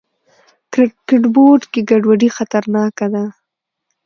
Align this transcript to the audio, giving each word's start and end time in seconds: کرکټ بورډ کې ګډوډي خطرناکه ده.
کرکټ 0.73 1.23
بورډ 1.33 1.61
کې 1.71 1.81
ګډوډي 1.89 2.29
خطرناکه 2.37 3.07
ده. 3.13 3.23